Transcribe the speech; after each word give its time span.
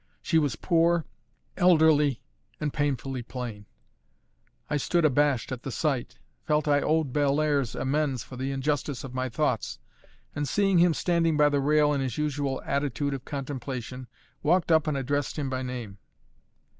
She 0.23 0.39
was 0.39 0.55
poor, 0.55 1.05
elderly, 1.57 2.21
and 2.59 2.73
painfully 2.73 3.21
plain; 3.21 3.67
I 4.67 4.77
stood 4.77 5.05
abashed 5.05 5.51
at 5.51 5.61
the 5.61 5.69
sight, 5.71 6.17
felt 6.41 6.67
I 6.67 6.81
owed 6.81 7.13
Bellairs 7.13 7.75
amends 7.75 8.23
for 8.23 8.35
the 8.35 8.49
injustice 8.51 9.03
of 9.03 9.13
my 9.13 9.29
thoughts, 9.29 9.77
and 10.33 10.49
seeing 10.49 10.79
him 10.79 10.95
standing 10.95 11.37
by 11.37 11.49
the 11.49 11.59
rail 11.61 11.93
in 11.93 12.01
his 12.01 12.17
usual 12.17 12.63
attitude 12.65 13.13
of 13.13 13.25
contemplation, 13.25 14.07
walked 14.41 14.71
up 14.71 14.87
and 14.87 14.97
addressed 14.97 15.37
him 15.37 15.51
by 15.51 15.61
name. 15.61 15.99